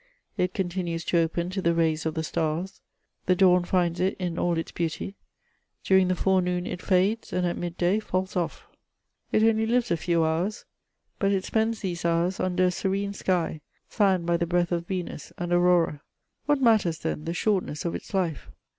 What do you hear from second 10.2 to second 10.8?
hours,